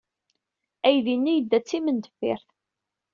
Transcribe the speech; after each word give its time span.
Aydi-nni 0.87 1.33
yedda 1.33 1.59
d 1.59 1.65
timendeffirt. 1.69 2.49